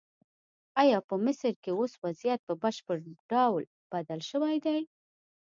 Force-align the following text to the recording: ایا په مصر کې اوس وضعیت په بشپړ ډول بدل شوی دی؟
ایا 0.81 0.99
په 1.07 1.15
مصر 1.25 1.53
کې 1.63 1.71
اوس 1.79 1.93
وضعیت 2.03 2.41
په 2.47 2.53
بشپړ 2.63 2.97
ډول 3.31 3.63
بدل 3.91 4.19
شوی 4.29 4.55
دی؟ 4.65 4.79